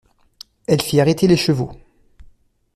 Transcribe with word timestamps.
Elle 0.65 0.81
fit 0.81 0.99
arrêter 0.99 1.27
les 1.27 1.37
chevaux. 1.37 1.73